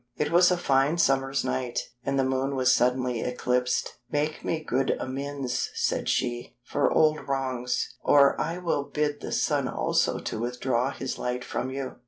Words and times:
It 0.17 0.31
was 0.31 0.49
a 0.49 0.57
fine 0.57 0.97
summer's 0.97 1.45
night, 1.45 1.79
and 2.03 2.17
the 2.17 2.23
Moon 2.23 2.55
was 2.55 2.73
suddenly 2.75 3.21
eclipsed. 3.21 3.99
'Make 4.09 4.43
me 4.43 4.63
good 4.63 4.97
amends,' 4.99 5.69
said 5.75 6.09
she, 6.09 6.57
'for 6.63 6.91
old 6.91 7.27
wrongs, 7.27 7.87
or 8.03 8.35
I 8.41 8.57
will 8.57 8.83
bid 8.83 9.21
the 9.21 9.31
Sun 9.31 9.67
also 9.67 10.17
to 10.17 10.39
withdraw 10.39 10.89
his 10.91 11.19
light 11.19 11.45
from 11.45 11.69
you. 11.69 11.97